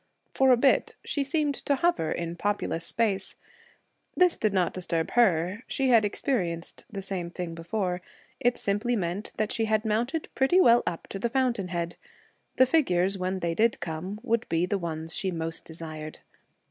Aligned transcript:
For 0.33 0.49
a 0.51 0.57
bit 0.57 0.95
she 1.05 1.23
seemed 1.23 1.53
to 1.67 1.75
hover 1.75 2.11
in 2.11 2.35
populous 2.35 2.83
space. 2.87 3.35
This 4.17 4.39
did 4.39 4.51
not 4.51 4.73
disturb 4.73 5.11
her; 5.11 5.61
she 5.67 5.89
had 5.89 6.03
experienced 6.03 6.83
the 6.89 7.03
same 7.03 7.29
thing 7.29 7.53
before. 7.53 8.01
It 8.39 8.57
simply 8.57 8.95
meant 8.95 9.31
that 9.37 9.51
she 9.51 9.65
had 9.65 9.85
mounted 9.85 10.33
pretty 10.33 10.59
well 10.59 10.81
up 10.87 11.05
to 11.09 11.19
the 11.19 11.29
fountain 11.29 11.67
head. 11.67 11.97
The 12.55 12.65
figures, 12.65 13.19
when 13.19 13.41
they 13.41 13.53
did 13.53 13.79
come, 13.79 14.19
would 14.23 14.49
be 14.49 14.65
the 14.65 14.79
ones 14.79 15.15
she 15.15 15.29
most 15.29 15.65
desired. 15.65 16.17